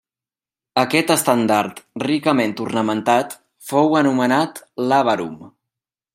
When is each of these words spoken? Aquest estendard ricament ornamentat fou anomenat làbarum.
Aquest 0.83 1.11
estendard 1.15 1.81
ricament 2.05 2.57
ornamentat 2.65 3.37
fou 3.69 3.95
anomenat 4.01 4.65
làbarum. 4.89 5.39